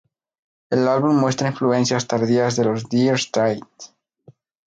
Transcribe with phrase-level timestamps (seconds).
[0.71, 3.93] El álbum muestra influencias tardías de los Dire Straits.